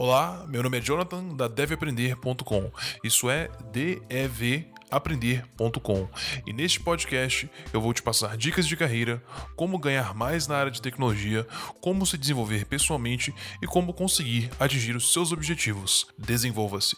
Olá, 0.00 0.46
meu 0.46 0.62
nome 0.62 0.78
é 0.78 0.80
Jonathan 0.80 1.34
da 1.34 1.48
deveaprender.com. 1.48 2.70
Isso 3.02 3.28
é 3.28 3.50
devaprender.com. 3.72 6.08
E 6.46 6.52
neste 6.52 6.78
podcast 6.78 7.50
eu 7.74 7.80
vou 7.80 7.92
te 7.92 8.00
passar 8.00 8.36
dicas 8.36 8.68
de 8.68 8.76
carreira, 8.76 9.20
como 9.56 9.76
ganhar 9.76 10.14
mais 10.14 10.46
na 10.46 10.56
área 10.56 10.70
de 10.70 10.80
tecnologia, 10.80 11.44
como 11.80 12.06
se 12.06 12.16
desenvolver 12.16 12.64
pessoalmente 12.66 13.34
e 13.60 13.66
como 13.66 13.92
conseguir 13.92 14.48
atingir 14.60 14.94
os 14.94 15.12
seus 15.12 15.32
objetivos. 15.32 16.06
Desenvolva-se. 16.16 16.96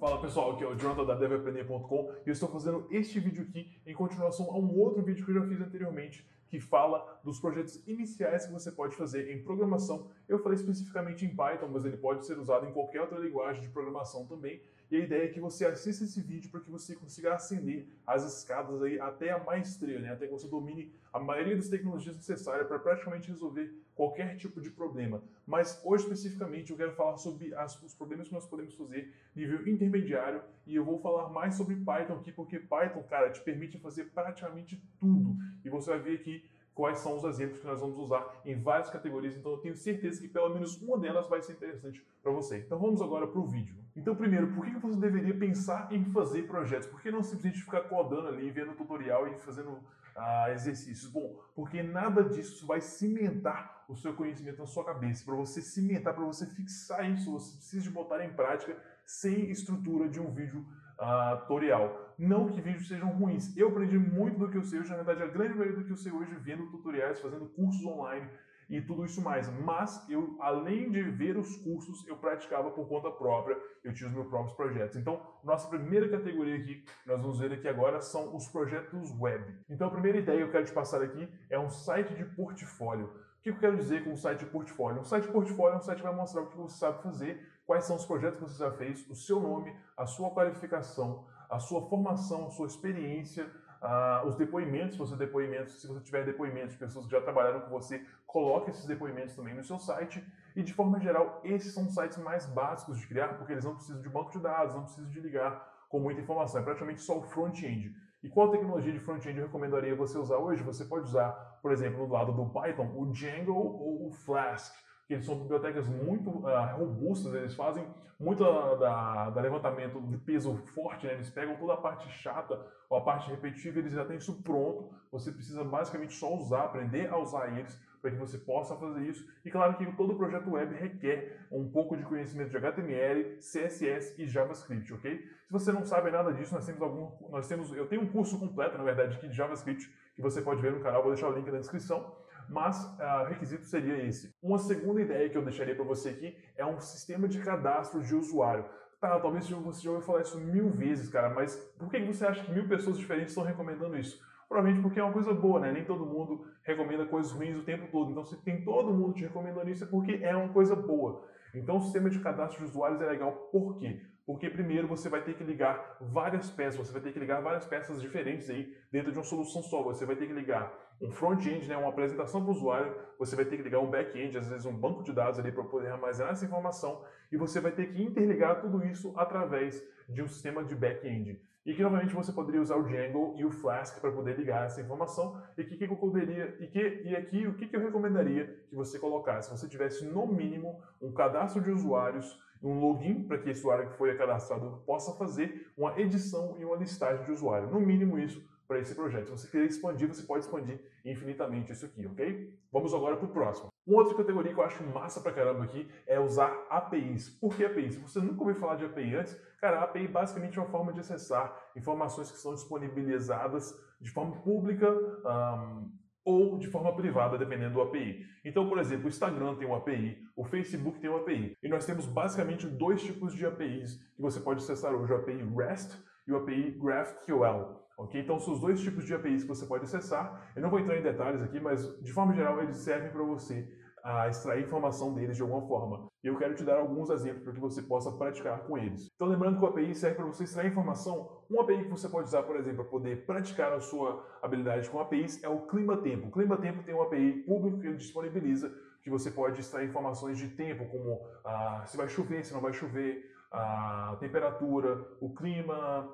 Fala 0.00 0.20
pessoal, 0.20 0.54
aqui 0.54 0.64
é 0.64 0.66
o 0.66 0.74
Jonathan 0.74 1.04
da 1.04 1.14
devaprender.com 1.14 2.12
e 2.26 2.28
eu 2.28 2.32
estou 2.32 2.48
fazendo 2.48 2.88
este 2.90 3.20
vídeo 3.20 3.46
aqui 3.48 3.80
em 3.86 3.94
continuação 3.94 4.50
a 4.50 4.58
um 4.58 4.76
outro 4.80 5.00
vídeo 5.04 5.24
que 5.24 5.30
eu 5.30 5.36
já 5.36 5.46
fiz 5.46 5.60
anteriormente 5.60 6.26
que 6.50 6.58
fala 6.58 7.20
dos 7.22 7.38
projetos 7.38 7.80
iniciais 7.86 8.44
que 8.44 8.52
você 8.52 8.72
pode 8.72 8.96
fazer 8.96 9.30
em 9.30 9.42
programação. 9.42 10.10
Eu 10.28 10.40
falei 10.40 10.58
especificamente 10.58 11.24
em 11.24 11.28
Python, 11.28 11.68
mas 11.68 11.84
ele 11.84 11.96
pode 11.96 12.26
ser 12.26 12.36
usado 12.38 12.66
em 12.66 12.72
qualquer 12.72 13.02
outra 13.02 13.18
linguagem 13.18 13.62
de 13.62 13.68
programação 13.68 14.26
também. 14.26 14.60
E 14.90 14.96
a 14.96 14.98
ideia 14.98 15.24
é 15.24 15.28
que 15.28 15.38
você 15.38 15.64
assista 15.64 16.04
esse 16.04 16.20
vídeo 16.20 16.50
para 16.50 16.60
que 16.60 16.70
você 16.70 16.96
consiga 16.96 17.34
ascender 17.34 17.86
as 18.04 18.24
escadas 18.24 18.82
aí 18.82 18.98
até 18.98 19.30
a 19.30 19.38
maestria, 19.38 20.00
né? 20.00 20.10
até 20.12 20.26
que 20.26 20.32
você 20.32 20.48
domine 20.48 20.92
a 21.12 21.20
maioria 21.20 21.54
das 21.56 21.68
tecnologias 21.68 22.16
necessárias 22.16 22.66
para 22.66 22.78
praticamente 22.78 23.30
resolver 23.30 23.72
qualquer 23.94 24.36
tipo 24.36 24.60
de 24.60 24.70
problema. 24.70 25.22
Mas 25.46 25.80
hoje 25.84 26.04
especificamente 26.04 26.70
eu 26.70 26.76
quero 26.76 26.92
falar 26.92 27.16
sobre 27.18 27.54
as, 27.54 27.80
os 27.82 27.94
problemas 27.94 28.26
que 28.26 28.34
nós 28.34 28.46
podemos 28.46 28.74
fazer 28.74 29.12
nível 29.34 29.66
intermediário 29.68 30.42
e 30.66 30.74
eu 30.74 30.84
vou 30.84 30.98
falar 30.98 31.28
mais 31.28 31.54
sobre 31.54 31.76
Python 31.76 32.14
aqui, 32.14 32.32
porque 32.32 32.58
Python, 32.58 33.02
cara, 33.08 33.30
te 33.30 33.40
permite 33.40 33.78
fazer 33.78 34.06
praticamente 34.06 34.82
tudo. 34.98 35.36
E 35.64 35.70
você 35.70 35.90
vai 35.90 36.00
ver 36.00 36.14
aqui 36.16 36.44
quais 36.80 37.00
são 37.00 37.14
os 37.14 37.24
exemplos 37.24 37.60
que 37.60 37.66
nós 37.66 37.78
vamos 37.78 37.98
usar 37.98 38.40
em 38.42 38.58
várias 38.58 38.88
categorias, 38.88 39.36
então 39.36 39.52
eu 39.52 39.58
tenho 39.58 39.76
certeza 39.76 40.18
que 40.18 40.26
pelo 40.26 40.48
menos 40.48 40.80
uma 40.80 40.96
delas 40.96 41.28
vai 41.28 41.42
ser 41.42 41.52
interessante 41.52 42.02
para 42.22 42.32
você. 42.32 42.56
Então 42.56 42.78
vamos 42.78 43.02
agora 43.02 43.26
para 43.26 43.38
o 43.38 43.46
vídeo. 43.46 43.76
Então 43.94 44.16
primeiro, 44.16 44.50
por 44.54 44.64
que 44.64 44.78
você 44.78 44.98
deveria 44.98 45.36
pensar 45.36 45.92
em 45.92 46.02
fazer 46.06 46.46
projetos? 46.46 46.88
Por 46.88 47.02
que 47.02 47.10
não 47.10 47.22
simplesmente 47.22 47.62
ficar 47.62 47.82
codando 47.82 48.28
ali, 48.28 48.50
vendo 48.50 48.72
tutorial 48.72 49.28
e 49.28 49.38
fazendo 49.40 49.78
ah, 50.16 50.50
exercícios? 50.52 51.12
Bom, 51.12 51.38
porque 51.54 51.82
nada 51.82 52.24
disso 52.24 52.66
vai 52.66 52.80
cimentar 52.80 53.84
o 53.86 53.94
seu 53.94 54.14
conhecimento 54.14 54.60
na 54.60 54.66
sua 54.66 54.82
cabeça. 54.82 55.22
Para 55.22 55.34
você 55.34 55.60
cimentar, 55.60 56.14
para 56.14 56.24
você 56.24 56.46
fixar 56.46 57.04
isso, 57.10 57.30
você 57.30 57.56
precisa 57.56 57.82
de 57.82 57.90
botar 57.90 58.24
em 58.24 58.32
prática 58.32 58.74
sem 59.04 59.50
estrutura 59.50 60.08
de 60.08 60.18
um 60.18 60.32
vídeo 60.32 60.64
uh, 60.98 61.40
tutorial. 61.40 62.09
Não 62.20 62.48
que 62.48 62.60
vídeos 62.60 62.86
sejam 62.86 63.08
ruins. 63.08 63.56
Eu 63.56 63.68
aprendi 63.68 63.98
muito 63.98 64.38
do 64.38 64.50
que 64.50 64.58
eu 64.58 64.62
sei 64.62 64.78
hoje, 64.78 64.90
na 64.90 64.96
verdade, 64.96 65.22
a 65.22 65.26
grande 65.26 65.54
maioria 65.54 65.78
do 65.78 65.86
que 65.86 65.90
eu 65.90 65.96
sei 65.96 66.12
hoje 66.12 66.34
vendo 66.34 66.70
tutoriais, 66.70 67.18
fazendo 67.18 67.46
cursos 67.46 67.82
online 67.86 68.28
e 68.68 68.78
tudo 68.82 69.06
isso 69.06 69.22
mais. 69.22 69.48
Mas 69.64 70.06
eu, 70.06 70.36
além 70.38 70.90
de 70.90 71.02
ver 71.02 71.38
os 71.38 71.56
cursos, 71.56 72.06
eu 72.06 72.18
praticava 72.18 72.70
por 72.72 72.86
conta 72.86 73.10
própria, 73.10 73.56
eu 73.82 73.94
tinha 73.94 74.06
os 74.06 74.14
meus 74.14 74.28
próprios 74.28 74.52
projetos. 74.52 74.98
Então, 74.98 75.18
nossa 75.42 75.66
primeira 75.70 76.10
categoria 76.10 76.56
aqui, 76.56 76.84
nós 77.06 77.22
vamos 77.22 77.38
ver 77.38 77.54
aqui 77.54 77.66
agora, 77.66 78.02
são 78.02 78.36
os 78.36 78.46
projetos 78.48 79.18
web. 79.18 79.42
Então, 79.70 79.88
a 79.88 79.90
primeira 79.90 80.18
ideia 80.18 80.40
que 80.40 80.44
eu 80.44 80.52
quero 80.52 80.66
te 80.66 80.72
passar 80.74 81.00
aqui 81.00 81.26
é 81.48 81.58
um 81.58 81.70
site 81.70 82.14
de 82.14 82.24
portfólio. 82.36 83.06
O 83.06 83.42
que 83.42 83.48
eu 83.48 83.58
quero 83.58 83.78
dizer 83.78 84.04
com 84.04 84.10
um 84.10 84.16
site 84.16 84.40
de 84.40 84.46
portfólio? 84.50 85.00
Um 85.00 85.04
site 85.04 85.24
de 85.24 85.32
portfólio 85.32 85.76
é 85.76 85.78
um 85.78 85.80
site 85.80 85.96
que 85.96 86.04
vai 86.04 86.14
mostrar 86.14 86.42
o 86.42 86.48
que 86.48 86.56
você 86.58 86.76
sabe 86.76 87.02
fazer 87.02 87.40
quais 87.66 87.84
são 87.84 87.96
os 87.96 88.04
projetos 88.04 88.38
que 88.38 88.44
você 88.44 88.58
já 88.58 88.72
fez, 88.72 89.08
o 89.08 89.14
seu 89.14 89.40
nome, 89.40 89.74
a 89.96 90.04
sua 90.04 90.28
qualificação, 90.30 91.24
a 91.50 91.58
sua 91.58 91.82
formação, 91.82 92.46
a 92.46 92.50
sua 92.50 92.66
experiência, 92.66 93.50
uh, 93.82 94.26
os 94.26 94.36
depoimentos, 94.36 94.92
se 94.92 94.98
você 94.98 95.16
depoimentos, 95.16 95.80
se 95.80 95.86
você 95.86 96.00
tiver 96.00 96.24
depoimentos 96.24 96.72
de 96.72 96.78
pessoas 96.78 97.06
que 97.06 97.12
já 97.12 97.20
trabalharam 97.20 97.60
com 97.60 97.70
você, 97.70 98.04
coloque 98.26 98.70
esses 98.70 98.86
depoimentos 98.86 99.34
também 99.34 99.54
no 99.54 99.64
seu 99.64 99.78
site. 99.78 100.24
E 100.54 100.62
de 100.62 100.72
forma 100.72 101.00
geral, 101.00 101.40
esses 101.44 101.72
são 101.72 101.88
sites 101.88 102.18
mais 102.18 102.46
básicos 102.46 102.98
de 102.98 103.06
criar, 103.06 103.36
porque 103.36 103.52
eles 103.52 103.64
não 103.64 103.74
precisam 103.74 104.00
de 104.00 104.08
banco 104.08 104.30
de 104.30 104.38
dados, 104.38 104.74
não 104.74 104.82
precisam 104.82 105.10
de 105.10 105.20
ligar 105.20 105.68
com 105.88 105.98
muita 105.98 106.20
informação, 106.20 106.60
é 106.60 106.64
praticamente 106.64 107.00
só 107.00 107.18
o 107.18 107.22
front-end. 107.22 107.94
E 108.22 108.28
qual 108.28 108.50
tecnologia 108.50 108.92
de 108.92 109.00
front-end 109.00 109.38
eu 109.38 109.46
recomendaria 109.46 109.96
você 109.96 110.18
usar 110.18 110.36
hoje? 110.36 110.62
Você 110.62 110.84
pode 110.84 111.04
usar, 111.04 111.32
por 111.62 111.72
exemplo, 111.72 112.06
no 112.06 112.12
lado 112.12 112.32
do 112.32 112.46
Python, 112.50 112.92
o 112.94 113.06
Django 113.10 113.52
ou 113.52 114.08
o 114.08 114.12
Flask 114.12 114.74
que 115.18 115.24
são 115.24 115.38
bibliotecas 115.38 115.88
muito 115.88 116.30
uh, 116.30 116.76
robustas, 116.76 117.34
eles 117.34 117.54
fazem 117.54 117.84
muito 118.18 118.44
da, 118.44 118.74
da, 118.74 119.30
da, 119.30 119.40
levantamento 119.40 120.00
de 120.02 120.16
peso 120.18 120.54
forte, 120.74 121.06
né? 121.06 121.14
eles 121.14 121.30
pegam 121.30 121.56
toda 121.56 121.72
a 121.72 121.76
parte 121.76 122.08
chata 122.10 122.60
ou 122.88 122.98
a 122.98 123.00
parte 123.00 123.30
repetitiva, 123.30 123.78
eles 123.78 123.92
já 123.92 124.04
têm 124.04 124.18
isso 124.18 124.42
pronto, 124.42 124.90
você 125.10 125.32
precisa 125.32 125.64
basicamente 125.64 126.12
só 126.12 126.34
usar, 126.34 126.64
aprender 126.64 127.10
a 127.10 127.18
usar 127.18 127.58
eles 127.58 127.80
para 128.00 128.10
que 128.10 128.16
você 128.16 128.38
possa 128.38 128.76
fazer 128.76 129.02
isso. 129.02 129.26
E 129.44 129.50
claro 129.50 129.76
que 129.76 129.86
todo 129.96 130.14
projeto 130.14 130.50
web 130.50 130.74
requer 130.74 131.46
um 131.50 131.68
pouco 131.70 131.96
de 131.96 132.02
conhecimento 132.04 132.50
de 132.50 132.56
HTML, 132.56 133.36
CSS 133.38 134.14
e 134.18 134.26
JavaScript, 134.26 134.92
ok? 134.92 135.18
Se 135.46 135.52
você 135.52 135.72
não 135.72 135.84
sabe 135.84 136.10
nada 136.10 136.32
disso, 136.32 136.54
nós 136.54 136.64
temos 136.64 136.80
algum, 136.80 137.10
nós 137.30 137.48
temos, 137.48 137.72
eu 137.72 137.86
tenho 137.86 138.02
um 138.02 138.06
curso 138.06 138.38
completo, 138.38 138.78
na 138.78 138.84
verdade, 138.84 139.20
de 139.20 139.34
JavaScript 139.34 139.90
que 140.14 140.22
você 140.22 140.40
pode 140.40 140.62
ver 140.62 140.72
no 140.72 140.80
canal, 140.80 141.02
vou 141.02 141.12
deixar 141.12 141.28
o 141.28 141.32
link 141.32 141.50
na 141.50 141.58
descrição 141.58 142.14
mas 142.50 142.76
o 143.22 143.24
requisito 143.28 143.64
seria 143.64 144.04
esse. 144.04 144.34
Uma 144.42 144.58
segunda 144.58 145.00
ideia 145.00 145.30
que 145.30 145.38
eu 145.38 145.44
deixaria 145.44 145.74
para 145.74 145.84
você 145.84 146.10
aqui 146.10 146.36
é 146.56 146.66
um 146.66 146.78
sistema 146.80 147.28
de 147.28 147.38
cadastro 147.40 148.02
de 148.02 148.14
usuário. 148.14 148.64
Tá, 149.00 149.18
talvez 149.18 149.48
você 149.48 149.82
já 149.82 149.90
ouviu 149.90 150.06
falar 150.06 150.20
isso 150.20 150.38
mil 150.38 150.68
vezes, 150.70 151.08
cara, 151.08 151.30
mas 151.30 151.56
por 151.78 151.88
que 151.88 152.04
você 152.04 152.26
acha 152.26 152.44
que 152.44 152.52
mil 152.52 152.68
pessoas 152.68 152.98
diferentes 152.98 153.30
estão 153.30 153.44
recomendando 153.44 153.96
isso? 153.96 154.20
Provavelmente 154.46 154.82
porque 154.82 155.00
é 155.00 155.02
uma 155.02 155.12
coisa 155.12 155.32
boa, 155.32 155.60
né? 155.60 155.72
Nem 155.72 155.84
todo 155.84 156.04
mundo 156.04 156.44
recomenda 156.64 157.06
coisas 157.06 157.32
ruins 157.32 157.56
o 157.56 157.62
tempo 157.62 157.90
todo. 157.90 158.10
Então, 158.10 158.24
se 158.24 158.36
tem 158.42 158.62
todo 158.62 158.92
mundo 158.92 159.14
te 159.14 159.22
recomendando 159.22 159.70
isso, 159.70 159.84
é 159.84 159.86
porque 159.86 160.18
é 160.22 160.36
uma 160.36 160.52
coisa 160.52 160.74
boa. 160.74 161.24
Então, 161.54 161.78
o 161.78 161.80
sistema 161.80 162.10
de 162.10 162.18
cadastro 162.18 162.58
de 162.58 162.70
usuários 162.70 163.00
é 163.00 163.06
legal 163.06 163.32
por 163.52 163.78
quê? 163.78 164.02
Porque 164.30 164.48
primeiro 164.48 164.86
você 164.86 165.08
vai 165.08 165.22
ter 165.22 165.34
que 165.34 165.42
ligar 165.42 165.96
várias 166.00 166.48
peças, 166.48 166.86
você 166.86 166.92
vai 166.92 167.02
ter 167.02 167.12
que 167.12 167.18
ligar 167.18 167.42
várias 167.42 167.66
peças 167.66 168.00
diferentes 168.00 168.48
aí 168.48 168.72
dentro 168.92 169.10
de 169.10 169.18
uma 169.18 169.24
solução 169.24 169.60
só. 169.60 169.82
Você 169.82 170.06
vai 170.06 170.14
ter 170.14 170.28
que 170.28 170.32
ligar 170.32 170.72
um 171.02 171.10
front-end, 171.10 171.68
né, 171.68 171.76
uma 171.76 171.88
apresentação 171.88 172.40
para 172.40 172.52
o 172.52 172.54
usuário, 172.54 172.94
você 173.18 173.34
vai 173.34 173.44
ter 173.44 173.56
que 173.56 173.64
ligar 173.64 173.80
um 173.80 173.90
back-end, 173.90 174.38
às 174.38 174.48
vezes 174.48 174.64
um 174.64 174.72
banco 174.72 175.02
de 175.02 175.12
dados 175.12 175.40
ali 175.40 175.50
para 175.50 175.64
poder 175.64 175.88
armazenar 175.88 176.30
essa 176.30 176.44
informação, 176.44 177.04
e 177.32 177.36
você 177.36 177.58
vai 177.58 177.72
ter 177.72 177.92
que 177.92 178.00
interligar 178.00 178.60
tudo 178.60 178.86
isso 178.86 179.12
através 179.16 179.82
de 180.08 180.22
um 180.22 180.28
sistema 180.28 180.62
de 180.62 180.76
back-end. 180.76 181.42
E 181.66 181.74
que 181.74 181.82
novamente 181.82 182.14
você 182.14 182.32
poderia 182.32 182.62
usar 182.62 182.76
o 182.76 182.84
Django 182.84 183.34
e 183.36 183.44
o 183.44 183.50
Flask 183.50 184.00
para 184.00 184.12
poder 184.12 184.38
ligar 184.38 184.64
essa 184.64 184.80
informação. 184.80 185.42
E 185.58 185.64
que, 185.64 185.76
que 185.76 185.84
eu 185.84 185.96
poderia 185.96 186.56
e 186.58 186.66
que 186.66 187.02
e 187.04 187.14
aqui 187.14 187.46
o 187.46 187.54
que, 187.54 187.66
que 187.66 187.76
eu 187.76 187.80
recomendaria 187.80 188.46
que 188.68 188.74
você 188.74 188.98
colocasse? 188.98 189.50
Se 189.50 189.58
você 189.58 189.68
tivesse 189.68 190.06
no 190.06 190.26
mínimo 190.26 190.80
um 191.02 191.12
cadastro 191.12 191.62
de 191.62 191.70
usuários 191.70 192.40
um 192.62 192.78
login 192.78 193.24
para 193.24 193.38
que 193.38 193.50
esse 193.50 193.60
usuário 193.60 193.90
que 193.90 193.96
foi 193.96 194.14
cadastrado 194.16 194.82
possa 194.86 195.12
fazer 195.16 195.72
uma 195.76 195.98
edição 195.98 196.56
e 196.58 196.64
uma 196.64 196.76
listagem 196.76 197.24
de 197.24 197.32
usuário. 197.32 197.68
No 197.68 197.80
mínimo 197.80 198.18
isso 198.18 198.42
para 198.70 198.78
esse 198.78 198.94
projeto. 198.94 199.26
Se 199.26 199.32
você 199.32 199.48
querer 199.48 199.66
expandir, 199.66 200.06
você 200.06 200.22
pode 200.22 200.44
expandir 200.44 200.80
infinitamente 201.04 201.72
isso 201.72 201.84
aqui, 201.84 202.06
ok? 202.06 202.56
Vamos 202.70 202.94
agora 202.94 203.16
para 203.16 203.26
o 203.26 203.32
próximo. 203.32 203.68
Uma 203.84 203.98
outra 203.98 204.16
categoria 204.16 204.54
que 204.54 204.60
eu 204.60 204.64
acho 204.64 204.84
massa 204.84 205.20
pra 205.20 205.32
caramba 205.32 205.64
aqui 205.64 205.90
é 206.06 206.20
usar 206.20 206.56
APIs. 206.70 207.30
Por 207.30 207.56
que 207.56 207.64
APIs? 207.64 207.94
Se 207.94 208.00
você 208.00 208.20
nunca 208.20 208.40
ouviu 208.40 208.54
falar 208.54 208.76
de 208.76 208.84
API 208.84 209.16
antes, 209.16 209.36
cara, 209.60 209.80
a 209.80 209.84
API 209.84 210.06
basicamente 210.06 210.56
é 210.56 210.62
uma 210.62 210.70
forma 210.70 210.92
de 210.92 211.00
acessar 211.00 211.52
informações 211.74 212.30
que 212.30 212.38
são 212.38 212.54
disponibilizadas 212.54 213.74
de 214.00 214.10
forma 214.12 214.36
pública 214.36 214.88
um, 214.88 215.90
ou 216.24 216.58
de 216.58 216.68
forma 216.68 216.94
privada, 216.94 217.38
dependendo 217.38 217.74
do 217.74 217.82
API. 217.82 218.26
Então, 218.44 218.68
por 218.68 218.78
exemplo, 218.78 219.06
o 219.06 219.08
Instagram 219.08 219.54
tem 219.56 219.66
uma 219.66 219.78
API, 219.78 220.18
o 220.36 220.44
Facebook 220.44 221.00
tem 221.00 221.10
uma 221.10 221.20
API. 221.20 221.56
E 221.62 221.68
nós 221.68 221.86
temos 221.86 222.06
basicamente 222.06 222.66
dois 222.66 223.02
tipos 223.02 223.34
de 223.34 223.46
APIs 223.46 223.94
que 224.14 224.22
você 224.22 224.40
pode 224.40 224.62
acessar 224.62 224.94
hoje, 224.94 225.12
o 225.12 225.16
API 225.16 225.42
REST 225.56 225.98
e 226.26 226.32
o 226.32 226.36
API 226.36 226.72
GraphQL. 226.72 227.80
Okay? 227.98 228.20
Então, 228.20 228.38
são 228.38 228.54
os 228.54 228.60
dois 228.60 228.80
tipos 228.80 229.04
de 229.04 229.14
APIs 229.14 229.42
que 229.42 229.48
você 229.48 229.66
pode 229.66 229.84
acessar. 229.84 230.50
Eu 230.54 230.62
não 230.62 230.70
vou 230.70 230.78
entrar 230.78 230.96
em 230.96 231.02
detalhes 231.02 231.42
aqui, 231.42 231.60
mas 231.60 232.00
de 232.02 232.12
forma 232.12 232.34
geral 232.34 232.62
eles 232.62 232.78
servem 232.78 233.10
para 233.10 233.22
você 233.22 233.68
a 234.02 234.28
extrair 234.28 234.64
informação 234.64 235.14
deles 235.14 235.36
de 235.36 235.42
alguma 235.42 235.66
forma. 235.66 236.08
E 236.22 236.26
eu 236.26 236.36
quero 236.36 236.54
te 236.54 236.64
dar 236.64 236.78
alguns 236.78 237.10
exemplos 237.10 237.42
para 237.42 237.52
que 237.52 237.60
você 237.60 237.82
possa 237.82 238.12
praticar 238.12 238.60
com 238.60 238.76
eles. 238.76 239.10
Então, 239.14 239.28
lembrando 239.28 239.58
que 239.58 239.64
o 239.64 239.68
API 239.68 239.94
serve 239.94 240.16
para 240.16 240.26
você 240.26 240.44
extrair 240.44 240.70
informação. 240.70 241.42
Um 241.50 241.60
API 241.60 241.84
que 241.84 241.90
você 241.90 242.08
pode 242.08 242.28
usar, 242.28 242.42
por 242.42 242.56
exemplo, 242.56 242.82
para 242.82 242.90
poder 242.90 243.26
praticar 243.26 243.72
a 243.72 243.80
sua 243.80 244.26
habilidade 244.42 244.88
com 244.88 245.00
APIs 245.00 245.42
é 245.42 245.48
o 245.48 245.66
Clima 245.66 245.96
Tempo. 245.96 246.28
O 246.28 246.30
Clima 246.30 246.56
Tempo 246.56 246.82
tem 246.82 246.94
um 246.94 247.02
API 247.02 247.42
público 247.46 247.80
que 247.80 247.86
ele 247.86 247.96
disponibiliza 247.96 248.72
que 249.02 249.10
você 249.10 249.30
pode 249.30 249.60
extrair 249.60 249.88
informações 249.88 250.38
de 250.38 250.48
tempo, 250.48 250.84
como 250.86 251.26
ah, 251.44 251.82
se 251.86 251.96
vai 251.96 252.08
chover, 252.08 252.44
se 252.44 252.52
não 252.52 252.60
vai 252.60 252.72
chover, 252.72 253.30
a 253.50 254.16
temperatura, 254.20 255.04
o 255.20 255.34
clima, 255.34 256.08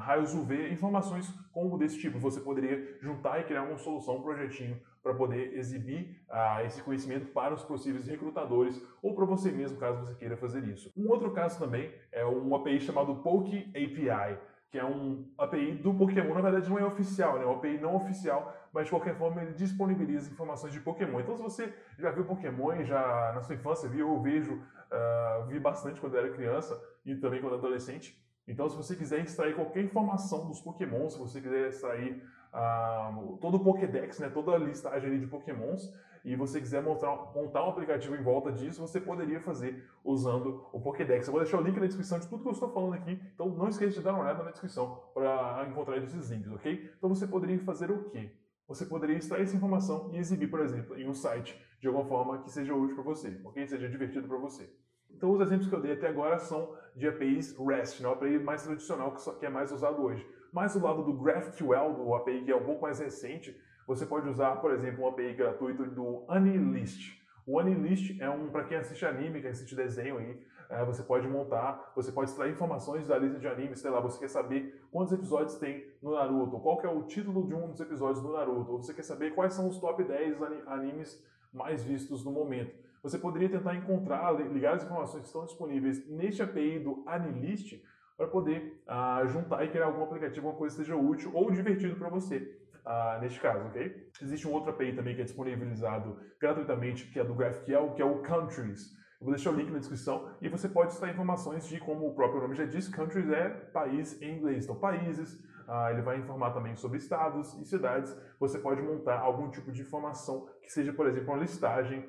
raios 0.00 0.34
UV, 0.34 0.70
informações 0.70 1.32
como 1.52 1.78
desse 1.78 1.98
tipo. 1.98 2.18
Você 2.18 2.40
poderia 2.40 2.98
juntar 3.00 3.40
e 3.40 3.44
criar 3.44 3.62
uma 3.62 3.78
solução, 3.78 4.16
um 4.16 4.22
projetinho 4.22 4.80
para 5.02 5.14
poder 5.14 5.56
exibir 5.56 6.20
uh, 6.28 6.64
esse 6.66 6.82
conhecimento 6.82 7.26
para 7.32 7.54
os 7.54 7.62
possíveis 7.62 8.06
recrutadores 8.06 8.82
ou 9.02 9.14
para 9.14 9.24
você 9.24 9.50
mesmo, 9.50 9.78
caso 9.78 10.04
você 10.04 10.14
queira 10.14 10.36
fazer 10.36 10.64
isso. 10.64 10.92
Um 10.96 11.08
outro 11.08 11.30
caso 11.32 11.58
também 11.58 11.90
é 12.12 12.24
um 12.26 12.54
API 12.54 12.80
chamado 12.80 13.14
Poke 13.16 13.70
API, 13.70 14.38
que 14.70 14.78
é 14.78 14.84
um 14.84 15.26
API 15.38 15.72
do 15.76 15.94
Pokémon. 15.94 16.34
Na 16.34 16.42
verdade, 16.42 16.68
não 16.68 16.78
é 16.78 16.84
oficial, 16.84 17.38
né? 17.38 17.44
é 17.44 17.46
um 17.46 17.52
API 17.52 17.78
não 17.78 17.96
oficial, 17.96 18.54
mas 18.72 18.84
de 18.84 18.90
qualquer 18.90 19.16
forma 19.16 19.42
ele 19.42 19.54
disponibiliza 19.54 20.30
informações 20.30 20.72
de 20.72 20.80
Pokémon. 20.80 21.20
Então, 21.20 21.36
se 21.36 21.42
você 21.42 21.74
já 21.98 22.10
viu 22.10 22.24
Pokémon, 22.24 22.84
já 22.84 23.32
na 23.34 23.40
sua 23.40 23.54
infância 23.54 23.88
viu 23.88 24.10
ou 24.10 24.20
vejo 24.20 24.52
uh, 24.54 25.60
bastante 25.60 26.00
quando 26.00 26.16
era 26.16 26.30
criança 26.30 26.78
e 27.04 27.16
também 27.16 27.40
quando 27.40 27.54
adolescente. 27.54 28.19
Então, 28.50 28.68
se 28.68 28.76
você 28.76 28.96
quiser 28.96 29.20
extrair 29.20 29.54
qualquer 29.54 29.84
informação 29.84 30.48
dos 30.48 30.60
Pokémon, 30.60 31.08
se 31.08 31.16
você 31.16 31.40
quiser 31.40 31.68
extrair 31.68 32.20
ah, 32.52 33.16
todo 33.40 33.58
o 33.58 33.64
Pokédex, 33.64 34.18
né, 34.18 34.28
toda 34.28 34.50
a 34.50 34.58
listagem 34.58 35.20
de 35.20 35.26
Pokémons, 35.28 35.94
e 36.24 36.34
você 36.34 36.60
quiser 36.60 36.82
montar, 36.82 37.32
montar 37.32 37.64
um 37.64 37.70
aplicativo 37.70 38.16
em 38.16 38.22
volta 38.22 38.50
disso, 38.50 38.80
você 38.80 39.00
poderia 39.00 39.40
fazer 39.40 39.88
usando 40.04 40.66
o 40.72 40.80
Pokédex. 40.80 41.28
Eu 41.28 41.32
vou 41.32 41.40
deixar 41.40 41.58
o 41.58 41.62
link 41.62 41.78
na 41.78 41.86
descrição 41.86 42.18
de 42.18 42.28
tudo 42.28 42.42
que 42.42 42.48
eu 42.48 42.52
estou 42.52 42.72
falando 42.72 42.94
aqui, 42.94 43.18
então 43.34 43.48
não 43.50 43.68
esqueça 43.68 43.92
de 43.92 44.00
dar 44.02 44.14
uma 44.14 44.24
olhada 44.24 44.42
na 44.42 44.50
descrição 44.50 45.00
para 45.14 45.66
encontrar 45.70 45.96
esses 45.98 46.28
links, 46.28 46.50
ok? 46.50 46.92
Então 46.98 47.08
você 47.08 47.28
poderia 47.28 47.58
fazer 47.60 47.90
o 47.90 48.10
quê? 48.10 48.32
Você 48.66 48.84
poderia 48.84 49.16
extrair 49.16 49.42
essa 49.42 49.56
informação 49.56 50.10
e 50.12 50.18
exibir, 50.18 50.50
por 50.50 50.60
exemplo, 50.60 50.98
em 50.98 51.08
um 51.08 51.14
site 51.14 51.56
de 51.80 51.86
alguma 51.86 52.04
forma 52.04 52.42
que 52.42 52.50
seja 52.50 52.74
útil 52.74 52.96
para 52.96 53.04
você, 53.04 53.40
ok? 53.44 53.66
Seja 53.66 53.88
divertido 53.88 54.26
para 54.28 54.38
você. 54.38 54.68
Então 55.14 55.30
os 55.30 55.40
exemplos 55.40 55.68
que 55.68 55.74
eu 55.74 55.80
dei 55.80 55.92
até 55.92 56.08
agora 56.08 56.38
são 56.38 56.74
de 56.96 57.08
APIs 57.08 57.56
REST, 57.58 58.02
né? 58.02 58.08
o 58.08 58.12
API 58.12 58.38
mais 58.38 58.62
tradicional 58.62 59.14
que 59.38 59.46
é 59.46 59.50
mais 59.50 59.72
usado 59.72 60.02
hoje. 60.02 60.26
Mas 60.52 60.74
do 60.74 60.84
lado 60.84 61.02
do 61.02 61.12
GraphQL, 61.12 61.94
do 61.94 62.14
API 62.14 62.44
que 62.44 62.50
é 62.50 62.56
um 62.56 62.64
pouco 62.64 62.82
mais 62.82 62.98
recente, 62.98 63.56
você 63.86 64.06
pode 64.06 64.28
usar, 64.28 64.56
por 64.56 64.72
exemplo, 64.72 65.04
um 65.04 65.08
API 65.08 65.34
gratuito 65.34 65.84
do 65.84 66.24
AniList. 66.28 67.20
O 67.46 67.58
AniList 67.58 68.20
é 68.20 68.28
um, 68.28 68.48
para 68.50 68.64
quem 68.64 68.76
assiste 68.76 69.04
anime, 69.04 69.40
quem 69.40 69.50
assiste 69.50 69.74
desenho 69.74 70.18
aí, 70.18 70.40
é, 70.70 70.84
você 70.84 71.02
pode 71.02 71.26
montar, 71.26 71.92
você 71.96 72.12
pode 72.12 72.30
extrair 72.30 72.52
informações 72.52 73.08
da 73.08 73.18
lista 73.18 73.40
de 73.40 73.48
animes, 73.48 73.80
sei 73.80 73.90
lá, 73.90 73.98
você 73.98 74.20
quer 74.20 74.28
saber 74.28 74.80
quantos 74.92 75.12
episódios 75.12 75.56
tem 75.56 75.84
no 76.00 76.12
Naruto, 76.12 76.60
qual 76.60 76.78
que 76.78 76.86
é 76.86 76.88
o 76.88 77.02
título 77.02 77.44
de 77.48 77.54
um 77.54 77.70
dos 77.70 77.80
episódios 77.80 78.22
do 78.22 78.32
Naruto, 78.32 78.70
ou 78.70 78.80
você 78.80 78.94
quer 78.94 79.02
saber 79.02 79.34
quais 79.34 79.52
são 79.52 79.68
os 79.68 79.78
top 79.78 80.04
10 80.04 80.36
animes 80.68 81.20
mais 81.52 81.82
vistos 81.82 82.24
no 82.24 82.30
momento. 82.30 82.72
Você 83.02 83.18
poderia 83.18 83.48
tentar 83.48 83.74
encontrar, 83.74 84.32
ligar 84.52 84.74
as 84.74 84.84
informações 84.84 85.22
que 85.22 85.26
estão 85.26 85.44
disponíveis 85.44 86.06
neste 86.08 86.42
API 86.42 86.78
do 86.80 87.02
AniList 87.06 87.82
para 88.16 88.26
poder 88.26 88.82
ah, 88.86 89.22
juntar 89.26 89.64
e 89.64 89.68
criar 89.68 89.86
algum 89.86 90.02
aplicativo, 90.02 90.46
alguma 90.46 90.58
coisa 90.58 90.76
que 90.76 90.82
seja 90.82 90.96
útil 90.96 91.30
ou 91.34 91.50
divertido 91.50 91.96
para 91.96 92.10
você 92.10 92.60
uh, 92.84 93.20
neste 93.20 93.40
caso, 93.40 93.66
ok? 93.66 94.10
Existe 94.22 94.46
um 94.46 94.52
outro 94.52 94.70
API 94.70 94.94
também 94.94 95.14
que 95.14 95.22
é 95.22 95.24
disponibilizado 95.24 96.18
gratuitamente, 96.40 97.06
que 97.06 97.18
é 97.18 97.24
do 97.24 97.34
GraphQL, 97.34 97.92
que 97.94 98.02
é 98.02 98.04
o 98.04 98.22
Countries. 98.22 98.98
Eu 99.20 99.26
vou 99.26 99.34
deixar 99.34 99.50
o 99.50 99.54
link 99.54 99.70
na 99.70 99.78
descrição 99.78 100.34
e 100.40 100.48
você 100.48 100.68
pode 100.68 100.92
extrair 100.92 101.12
informações 101.12 101.68
de, 101.68 101.78
como 101.78 102.06
o 102.06 102.14
próprio 102.14 102.40
nome 102.40 102.54
já 102.54 102.64
diz, 102.64 102.88
countries 102.88 103.28
é 103.28 103.50
país 103.50 104.20
em 104.22 104.38
inglês. 104.38 104.64
Então, 104.64 104.76
países, 104.76 105.34
uh, 105.68 105.90
ele 105.90 106.00
vai 106.00 106.18
informar 106.18 106.52
também 106.52 106.74
sobre 106.74 106.96
estados 106.96 107.52
e 107.58 107.64
cidades. 107.66 108.16
Você 108.38 108.58
pode 108.58 108.80
montar 108.80 109.18
algum 109.18 109.50
tipo 109.50 109.70
de 109.70 109.82
informação 109.82 110.48
que 110.62 110.72
seja, 110.72 110.92
por 110.92 111.06
exemplo, 111.06 111.34
uma 111.34 111.40
listagem 111.40 112.08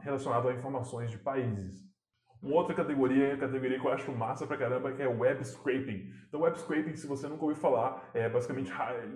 relacionada 0.00 0.48
a 0.48 0.54
informações 0.54 1.10
de 1.10 1.18
países. 1.18 1.86
Uma 2.42 2.56
outra 2.56 2.74
categoria, 2.74 3.36
categoria 3.36 3.80
que 3.80 3.86
eu 3.86 3.92
acho 3.92 4.12
massa 4.12 4.46
pra 4.46 4.56
caramba, 4.56 4.92
que 4.92 5.02
é 5.02 5.08
web 5.08 5.42
scraping. 5.44 6.12
Então, 6.28 6.40
web 6.40 6.56
scraping, 6.58 6.94
se 6.94 7.06
você 7.06 7.26
nunca 7.26 7.42
ouviu 7.42 7.56
falar, 7.56 8.10
é 8.12 8.28
basicamente, 8.28 8.70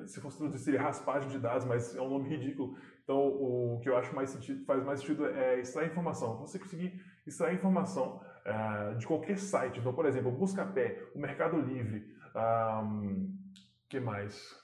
se 0.07 0.21
fosse 0.21 0.39
traduzir, 0.39 0.65
seria 0.65 0.83
raspagem 0.83 1.29
de 1.29 1.39
dados, 1.39 1.67
mas 1.67 1.95
é 1.95 2.01
um 2.01 2.09
nome 2.09 2.29
ridículo. 2.29 2.77
Então, 3.05 3.19
o 3.19 3.79
que 3.83 3.89
eu 3.89 3.97
acho 3.97 4.15
mais 4.15 4.31
sentido, 4.31 4.65
faz 4.65 4.85
mais 4.85 5.01
sentido 5.01 5.27
é 5.27 5.61
extrair 5.61 5.91
informação. 5.91 6.39
Você 6.39 6.59
conseguir 6.59 7.01
extrair 7.27 7.57
informação 7.57 8.21
uh, 8.47 8.97
de 8.97 9.07
qualquer 9.07 9.39
site. 9.39 9.81
Então, 9.81 9.93
por 9.93 10.07
exemplo, 10.07 10.33
o 10.33 10.37
Buscapé, 10.37 11.03
o 11.15 11.19
Mercado 11.19 11.61
Livre, 11.61 12.05
o 12.35 12.83
um, 12.83 13.39
que 13.89 14.01
mais? 14.01 14.57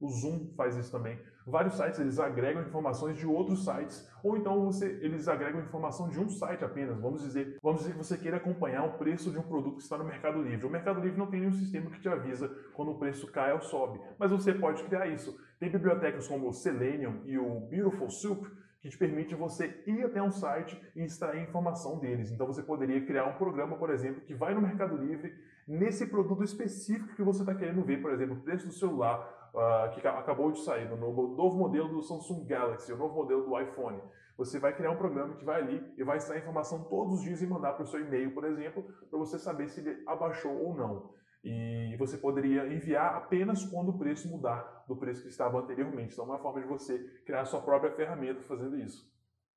O 0.00 0.08
Zoom 0.08 0.52
faz 0.56 0.76
isso 0.76 0.90
também. 0.90 1.18
Vários 1.46 1.74
sites 1.74 1.98
eles 1.98 2.18
agregam 2.18 2.62
informações 2.62 3.16
de 3.16 3.26
outros 3.26 3.64
sites, 3.64 4.08
ou 4.22 4.36
então 4.36 4.64
você, 4.64 4.98
eles 5.00 5.26
agregam 5.26 5.60
informação 5.60 6.08
de 6.08 6.20
um 6.20 6.28
site 6.28 6.64
apenas. 6.64 7.00
Vamos 7.00 7.22
dizer, 7.22 7.58
vamos 7.62 7.80
dizer 7.80 7.92
que 7.92 7.98
você 7.98 8.16
queira 8.16 8.36
acompanhar 8.36 8.84
o 8.84 8.98
preço 8.98 9.30
de 9.30 9.38
um 9.38 9.42
produto 9.42 9.76
que 9.76 9.82
está 9.82 9.96
no 9.96 10.04
Mercado 10.04 10.42
Livre. 10.42 10.66
O 10.66 10.70
Mercado 10.70 11.00
Livre 11.00 11.18
não 11.18 11.26
tem 11.26 11.40
nenhum 11.40 11.52
sistema 11.52 11.90
que 11.90 12.00
te 12.00 12.08
avisa 12.08 12.48
quando 12.74 12.92
o 12.92 12.98
preço 12.98 13.26
cai 13.30 13.52
ou 13.52 13.60
sobe, 13.60 14.00
mas 14.18 14.30
você 14.30 14.52
pode 14.52 14.82
criar 14.84 15.06
isso. 15.06 15.38
Tem 15.58 15.70
bibliotecas 15.70 16.28
como 16.28 16.48
o 16.48 16.52
Selenium 16.52 17.22
e 17.24 17.38
o 17.38 17.60
Beautiful 17.60 18.10
Soup 18.10 18.46
que 18.80 18.88
te 18.88 18.96
permite 18.96 19.34
você 19.34 19.82
ir 19.86 20.04
até 20.04 20.22
um 20.22 20.30
site 20.30 20.80
e 20.96 21.02
extrair 21.02 21.42
informação 21.42 21.98
deles. 21.98 22.30
Então 22.30 22.46
você 22.46 22.62
poderia 22.62 23.04
criar 23.04 23.26
um 23.26 23.34
programa, 23.34 23.76
por 23.76 23.90
exemplo, 23.90 24.22
que 24.22 24.34
vai 24.34 24.54
no 24.54 24.62
Mercado 24.62 24.96
Livre 24.96 25.34
nesse 25.68 26.06
produto 26.06 26.42
específico 26.42 27.14
que 27.14 27.22
você 27.22 27.42
está 27.42 27.54
querendo 27.54 27.84
ver, 27.84 28.00
por 28.00 28.10
exemplo, 28.10 28.36
o 28.36 28.40
preço 28.40 28.66
do 28.66 28.72
celular, 28.72 29.39
uh, 29.54 29.90
que 29.92 30.06
acabou 30.06 30.50
de 30.50 30.60
sair, 30.60 30.88
no 30.88 30.96
novo, 30.96 31.34
novo 31.34 31.58
modelo 31.58 31.88
do 31.88 32.02
Samsung 32.02 32.44
Galaxy, 32.46 32.92
o 32.92 32.96
novo 32.96 33.14
modelo 33.14 33.44
do 33.44 33.60
iPhone. 33.60 34.00
Você 34.36 34.58
vai 34.58 34.74
criar 34.74 34.90
um 34.90 34.96
programa 34.96 35.36
que 35.36 35.44
vai 35.44 35.60
ali 35.60 35.84
e 35.98 36.02
vai 36.02 36.16
extrair 36.16 36.40
informação 36.40 36.84
todos 36.84 37.18
os 37.18 37.22
dias 37.22 37.42
e 37.42 37.46
mandar 37.46 37.74
para 37.74 37.82
o 37.82 37.86
seu 37.86 38.00
e-mail, 38.00 38.32
por 38.32 38.44
exemplo, 38.44 38.82
para 39.10 39.18
você 39.18 39.38
saber 39.38 39.68
se 39.68 39.80
ele 39.80 40.02
abaixou 40.06 40.52
ou 40.52 40.74
não. 40.74 41.10
E 41.44 41.94
você 41.98 42.16
poderia 42.16 42.66
enviar 42.72 43.16
apenas 43.16 43.64
quando 43.64 43.90
o 43.90 43.98
preço 43.98 44.28
mudar 44.28 44.84
do 44.88 44.96
preço 44.96 45.22
que 45.22 45.28
estava 45.28 45.58
anteriormente. 45.58 46.12
Então, 46.12 46.24
é 46.24 46.28
uma 46.28 46.38
forma 46.38 46.60
de 46.60 46.66
você 46.66 46.98
criar 47.24 47.42
a 47.42 47.44
sua 47.44 47.60
própria 47.60 47.92
ferramenta 47.92 48.42
fazendo 48.42 48.78
isso. 48.78 49.10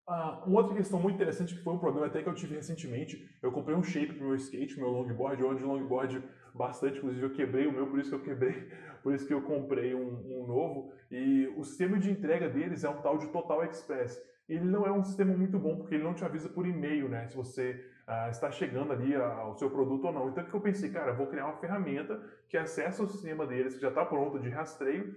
Ah, 0.05 0.43
uma 0.45 0.59
outra 0.59 0.75
questão 0.75 0.99
muito 0.99 1.15
interessante, 1.15 1.55
que 1.55 1.63
foi 1.63 1.73
um 1.73 1.79
problema 1.79 2.07
até 2.07 2.21
que 2.21 2.27
eu 2.27 2.35
tive 2.35 2.55
recentemente, 2.55 3.25
eu 3.41 3.53
comprei 3.53 3.75
um 3.75 3.83
shape 3.83 4.13
para 4.13 4.23
o 4.23 4.27
meu 4.27 4.35
skate, 4.35 4.77
meu 4.77 4.89
longboard, 4.89 5.43
onde 5.45 5.63
o 5.63 5.67
longboard 5.67 6.21
bastante, 6.53 6.97
inclusive 6.97 7.25
eu 7.25 7.33
quebrei 7.33 7.67
o 7.67 7.71
meu, 7.71 7.87
por 7.87 7.99
isso 7.99 8.09
que 8.09 8.15
eu 8.15 8.23
quebrei, 8.23 8.69
por 9.01 9.13
isso 9.13 9.25
que 9.25 9.33
eu 9.33 9.41
comprei 9.41 9.95
um, 9.95 10.41
um 10.41 10.47
novo. 10.47 10.93
E 11.09 11.51
o 11.57 11.63
sistema 11.63 11.97
de 11.97 12.11
entrega 12.11 12.49
deles 12.49 12.83
é 12.83 12.89
um 12.89 13.01
tal 13.01 13.17
de 13.17 13.27
Total 13.27 13.63
Express. 13.63 14.21
Ele 14.47 14.65
não 14.65 14.85
é 14.85 14.91
um 14.91 15.03
sistema 15.03 15.35
muito 15.35 15.57
bom, 15.57 15.77
porque 15.77 15.95
ele 15.95 16.03
não 16.03 16.13
te 16.13 16.23
avisa 16.25 16.49
por 16.49 16.67
e-mail, 16.67 17.07
né? 17.07 17.27
Se 17.27 17.35
você 17.35 17.83
ah, 18.05 18.29
está 18.29 18.51
chegando 18.51 18.91
ali 18.91 19.15
ao 19.15 19.55
seu 19.55 19.69
produto 19.69 20.05
ou 20.05 20.13
não. 20.13 20.29
Então 20.29 20.43
o 20.43 20.47
que 20.47 20.53
eu 20.53 20.59
pensei, 20.59 20.89
cara, 20.89 21.13
vou 21.13 21.27
criar 21.27 21.45
uma 21.45 21.57
ferramenta 21.57 22.21
que 22.49 22.57
acessa 22.57 23.01
o 23.03 23.07
sistema 23.07 23.47
deles, 23.47 23.75
que 23.75 23.81
já 23.81 23.89
está 23.89 24.05
pronto 24.05 24.39
de 24.39 24.49
rastreio, 24.49 25.15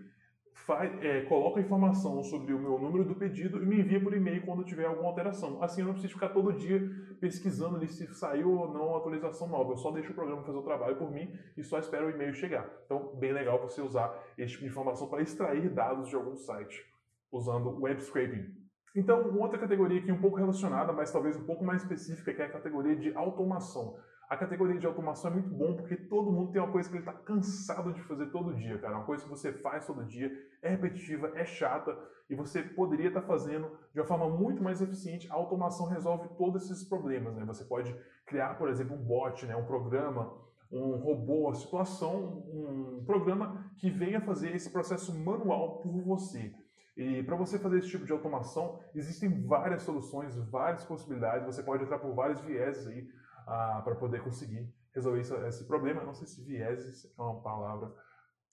faz, 0.57 0.91
é, 1.03 1.21
coloca 1.23 1.61
a 1.61 1.63
informação 1.63 2.23
sobre 2.23 2.55
o 2.55 2.59
meu 2.59 2.79
número 2.79 3.05
do 3.05 3.15
pedido 3.15 3.63
e 3.63 3.67
me 3.67 3.79
envia 3.79 4.03
por 4.03 4.15
e-mail 4.15 4.45
quando 4.45 4.65
tiver 4.65 4.87
alguma 4.87 5.09
alteração. 5.09 5.63
Assim 5.63 5.83
eu 5.83 5.87
não 5.87 5.93
preciso 5.93 6.15
ficar 6.15 6.31
todo 6.31 6.53
dia 6.55 6.81
pesquisando 7.21 7.77
ali 7.77 7.87
se 7.89 8.07
saiu 8.15 8.51
ou 8.51 8.73
não 8.73 8.95
a 8.95 8.99
atualização 8.99 9.49
nova. 9.49 9.73
Eu 9.73 9.77
só 9.77 9.91
deixo 9.91 10.13
o 10.13 10.15
programa 10.15 10.43
fazer 10.43 10.59
o 10.59 10.63
trabalho 10.63 10.97
por 10.97 11.11
mim 11.11 11.31
e 11.57 11.63
só 11.63 11.79
espero 11.79 12.07
o 12.07 12.11
e-mail 12.11 12.33
chegar. 12.35 12.69
Então, 12.87 13.15
bem 13.17 13.33
legal 13.33 13.61
você 13.61 13.83
usar 13.83 14.19
esse 14.39 14.53
tipo 14.53 14.65
de 14.65 14.71
informação 14.71 15.09
para 15.09 15.23
extrair 15.23 15.69
dados 15.69 16.09
de 16.09 16.17
algum 16.17 16.35
site 16.35 16.85
usando 17.31 17.79
web 17.81 18.03
scraping. 18.03 18.67
Então, 18.95 19.29
uma 19.29 19.43
outra 19.43 19.59
categoria 19.59 20.01
aqui 20.01 20.11
um 20.11 20.21
pouco 20.21 20.39
relacionada, 20.39 20.91
mas 20.91 21.13
talvez 21.13 21.37
um 21.37 21.45
pouco 21.45 21.63
mais 21.63 21.83
específica, 21.83 22.33
que 22.33 22.41
é 22.41 22.47
a 22.47 22.51
categoria 22.51 22.97
de 22.97 23.15
automação. 23.15 23.99
A 24.29 24.37
categoria 24.37 24.79
de 24.79 24.87
automação 24.87 25.31
é 25.31 25.35
muito 25.35 25.51
bom 25.51 25.77
porque 25.77 25.97
todo 25.97 26.33
mundo 26.33 26.51
tem 26.51 26.61
uma 26.61 26.73
coisa 26.73 26.89
que 26.89 26.97
ele 26.97 27.03
está 27.03 27.13
cansado 27.13 27.93
de 27.93 28.03
fazer 28.03 28.27
todo 28.27 28.55
dia, 28.55 28.77
cara. 28.79 28.97
Uma 28.97 29.05
coisa 29.05 29.23
que 29.23 29.31
você 29.31 29.53
faz 29.53 29.87
todo 29.87 30.05
dia, 30.05 30.33
é 30.61 30.71
repetitiva, 30.71 31.31
é 31.35 31.45
chata 31.45 31.97
e 32.29 32.35
você 32.35 32.61
poderia 32.61 33.07
estar 33.09 33.21
tá 33.21 33.27
fazendo 33.27 33.71
de 33.95 34.01
uma 34.01 34.07
forma 34.07 34.29
muito 34.29 34.61
mais 34.63 34.83
eficiente. 34.83 35.31
A 35.31 35.35
automação 35.35 35.87
resolve 35.87 36.29
todos 36.37 36.69
esses 36.69 36.89
problemas, 36.89 37.37
né? 37.37 37.45
Você 37.45 37.65
pode 37.65 37.95
criar, 38.27 38.59
por 38.59 38.69
exemplo, 38.69 38.97
um 38.97 39.03
bot, 39.03 39.47
né? 39.47 39.55
um 39.55 39.65
programa, 39.65 40.35
um 40.73 40.97
robô, 40.97 41.47
uma 41.47 41.55
situação, 41.55 42.43
um 42.49 43.05
programa 43.07 43.71
que 43.77 43.89
venha 43.89 44.21
fazer 44.21 44.57
esse 44.57 44.71
processo 44.71 45.17
manual 45.17 45.79
por 45.83 46.03
você. 46.03 46.53
E 46.97 47.23
para 47.23 47.37
você 47.37 47.61
fazer 47.61 47.79
esse 47.79 47.91
tipo 47.91 48.07
de 48.07 48.13
automação, 48.13 48.81
existem 48.93 49.47
várias 49.47 49.83
soluções, 49.83 50.37
várias 50.51 50.85
possibilidades. 50.85 51.47
Você 51.47 51.63
pode 51.63 51.85
entrar 51.85 52.01
por 52.01 52.13
vários 52.13 52.41
vieses 52.41 52.89
aí 52.89 53.07
para 53.47 53.95
poder 53.95 54.23
conseguir 54.23 54.69
resolver 54.95 55.21
isso, 55.21 55.35
esse 55.47 55.67
problema. 55.67 56.03
Não 56.03 56.15
sei 56.15 56.27
se 56.27 56.45
vieses 56.45 57.05
é 57.17 57.23
uma 57.23 57.41
palavra, 57.41 57.95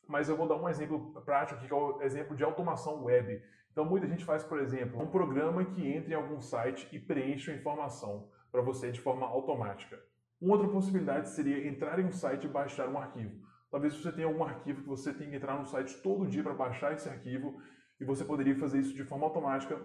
mas 0.07 0.29
eu 0.29 0.37
vou 0.37 0.47
dar 0.47 0.55
um 0.55 0.69
exemplo 0.69 1.13
prático 1.25 1.57
aqui, 1.57 1.67
que 1.67 1.73
é 1.73 1.75
o 1.75 2.01
exemplo 2.01 2.35
de 2.35 2.43
automação 2.43 3.03
web. 3.03 3.41
Então, 3.71 3.85
muita 3.85 4.07
gente 4.07 4.23
faz, 4.23 4.43
por 4.43 4.59
exemplo, 4.59 5.01
um 5.01 5.07
programa 5.07 5.65
que 5.65 5.91
entra 5.91 6.11
em 6.11 6.15
algum 6.15 6.39
site 6.39 6.87
e 6.91 6.99
preenche 6.99 7.49
a 7.51 7.55
informação 7.55 8.29
para 8.51 8.61
você 8.61 8.91
de 8.91 9.01
forma 9.01 9.25
automática. 9.25 9.99
Uma 10.39 10.55
outra 10.55 10.69
possibilidade 10.69 11.29
seria 11.29 11.67
entrar 11.67 11.97
em 11.99 12.05
um 12.05 12.11
site 12.11 12.45
e 12.45 12.49
baixar 12.49 12.87
um 12.87 12.99
arquivo. 12.99 13.41
Talvez 13.71 13.95
você 13.95 14.11
tenha 14.11 14.27
algum 14.27 14.43
arquivo 14.43 14.81
que 14.83 14.87
você 14.87 15.11
tem 15.11 15.31
que 15.31 15.35
entrar 15.35 15.57
no 15.57 15.65
site 15.65 15.99
todo 16.03 16.27
dia 16.27 16.43
para 16.43 16.53
baixar 16.53 16.93
esse 16.93 17.09
arquivo 17.09 17.59
e 17.99 18.05
você 18.05 18.23
poderia 18.23 18.55
fazer 18.59 18.79
isso 18.79 18.93
de 18.93 19.03
forma 19.03 19.25
automática 19.25 19.83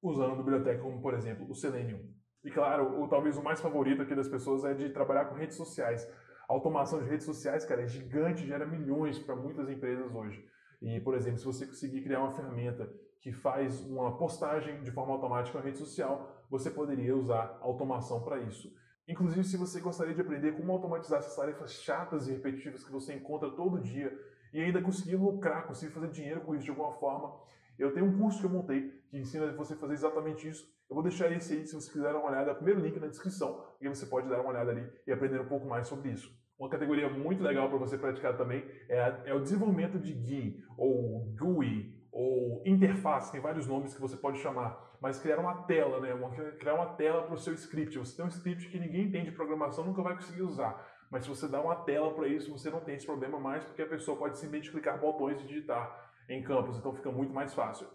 usando 0.00 0.34
uma 0.34 0.36
biblioteca 0.36 0.80
como, 0.80 1.02
por 1.02 1.14
exemplo, 1.14 1.50
o 1.50 1.54
Selenium. 1.54 2.14
E 2.46 2.50
claro, 2.52 3.02
o, 3.02 3.08
talvez 3.08 3.36
o 3.36 3.42
mais 3.42 3.60
favorito 3.60 4.02
aqui 4.02 4.14
das 4.14 4.28
pessoas 4.28 4.64
é 4.64 4.72
de 4.72 4.90
trabalhar 4.90 5.24
com 5.24 5.34
redes 5.34 5.56
sociais. 5.56 6.08
A 6.48 6.52
automação 6.52 7.02
de 7.02 7.10
redes 7.10 7.26
sociais, 7.26 7.64
cara, 7.64 7.82
é 7.82 7.88
gigante, 7.88 8.46
gera 8.46 8.64
milhões 8.64 9.18
para 9.18 9.34
muitas 9.34 9.68
empresas 9.68 10.14
hoje. 10.14 10.48
E, 10.80 11.00
por 11.00 11.16
exemplo, 11.16 11.40
se 11.40 11.44
você 11.44 11.66
conseguir 11.66 12.02
criar 12.02 12.20
uma 12.20 12.30
ferramenta 12.30 12.88
que 13.20 13.32
faz 13.32 13.80
uma 13.80 14.16
postagem 14.16 14.80
de 14.84 14.92
forma 14.92 15.12
automática 15.12 15.58
na 15.58 15.64
rede 15.64 15.78
social, 15.78 16.46
você 16.48 16.70
poderia 16.70 17.16
usar 17.16 17.58
automação 17.60 18.22
para 18.22 18.38
isso. 18.38 18.72
Inclusive, 19.08 19.42
se 19.42 19.56
você 19.56 19.80
gostaria 19.80 20.14
de 20.14 20.20
aprender 20.20 20.52
como 20.52 20.70
automatizar 20.70 21.18
essas 21.18 21.34
tarefas 21.34 21.72
chatas 21.72 22.28
e 22.28 22.32
repetitivas 22.32 22.84
que 22.84 22.92
você 22.92 23.12
encontra 23.12 23.50
todo 23.50 23.80
dia 23.80 24.16
e 24.54 24.60
ainda 24.60 24.80
conseguir 24.80 25.16
lucrar, 25.16 25.66
conseguir 25.66 25.92
fazer 25.92 26.10
dinheiro 26.12 26.42
com 26.42 26.54
isso 26.54 26.66
de 26.66 26.70
alguma 26.70 26.92
forma, 26.92 27.40
eu 27.76 27.92
tenho 27.92 28.06
um 28.06 28.16
curso 28.16 28.38
que 28.38 28.46
eu 28.46 28.50
montei 28.50 29.02
que 29.08 29.18
ensina 29.18 29.52
você 29.52 29.74
a 29.74 29.76
fazer 29.76 29.94
exatamente 29.94 30.48
isso 30.48 30.75
Eu 30.88 30.94
vou 30.94 31.02
deixar 31.02 31.30
esse 31.32 31.52
aí, 31.52 31.66
se 31.66 31.74
você 31.74 31.90
quiser 31.90 32.12
dar 32.12 32.18
uma 32.18 32.30
olhada, 32.30 32.52
o 32.52 32.54
primeiro 32.54 32.80
link 32.80 32.98
na 33.00 33.08
descrição, 33.08 33.64
e 33.80 33.88
você 33.88 34.06
pode 34.06 34.28
dar 34.28 34.40
uma 34.40 34.50
olhada 34.50 34.70
ali 34.70 34.88
e 35.06 35.12
aprender 35.12 35.40
um 35.40 35.48
pouco 35.48 35.66
mais 35.66 35.88
sobre 35.88 36.10
isso. 36.10 36.30
Uma 36.58 36.70
categoria 36.70 37.08
muito 37.08 37.42
legal 37.42 37.68
para 37.68 37.78
você 37.78 37.98
praticar 37.98 38.36
também 38.36 38.64
é, 38.88 39.00
a, 39.00 39.22
é, 39.26 39.34
o 39.34 39.40
desenvolvimento 39.40 39.98
de 39.98 40.12
GUI, 40.12 40.64
ou 40.78 41.34
GUI, 41.38 41.94
ou 42.12 42.62
interface, 42.64 43.30
tem 43.30 43.40
vários 43.40 43.66
nomes 43.66 43.94
que 43.94 44.00
você 44.00 44.16
pode 44.16 44.38
chamar, 44.38 44.96
mas 45.02 45.20
criar 45.20 45.38
uma 45.38 45.64
tela, 45.64 46.00
né? 46.00 46.14
Uma, 46.14 46.30
criar 46.30 46.74
uma 46.74 46.94
tela 46.94 47.24
para 47.24 47.34
o 47.34 47.38
seu 47.38 47.52
script. 47.52 47.98
Você 47.98 48.16
tem 48.16 48.24
um 48.24 48.28
script 48.28 48.70
que 48.70 48.78
ninguém 48.78 49.04
entende 49.06 49.30
programação, 49.32 49.84
nunca 49.84 50.02
vai 50.02 50.14
conseguir 50.14 50.42
usar. 50.42 50.82
Mas 51.10 51.24
se 51.24 51.28
você 51.28 51.46
dá 51.46 51.60
uma 51.60 51.76
tela 51.76 52.14
para 52.14 52.26
isso, 52.26 52.50
você 52.50 52.70
não 52.70 52.80
tem 52.80 52.94
esse 52.94 53.04
problema 53.04 53.38
mais, 53.38 53.64
porque 53.64 53.82
a 53.82 53.86
pessoa 53.86 54.16
pode 54.16 54.38
simplesmente 54.38 54.70
clicar 54.70 54.98
botões 54.98 55.40
e 55.42 55.46
digitar 55.46 56.10
em 56.28 56.42
campos, 56.42 56.78
então 56.78 56.94
fica 56.94 57.12
muito 57.12 57.34
mais 57.34 57.52
fácil. 57.52 57.86